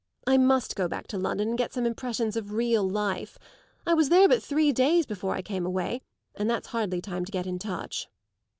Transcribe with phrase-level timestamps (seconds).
[0.25, 3.37] I must go back to London and get some impressions of real life.
[3.85, 6.01] I was there but three days before I came away,
[6.33, 8.07] and that's hardly time to get in touch."